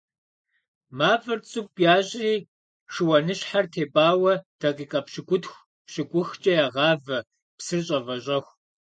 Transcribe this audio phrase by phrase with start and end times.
[0.97, 2.33] Мафӏэр цӏыкӏу ящӏри
[2.93, 7.17] шыуаныщхьэр тепӏауэ дакъикъэ пщыкӏутху- пщыкӏухкӏэ ягъавэ
[7.57, 8.53] псыр щӏэвэщӏэху.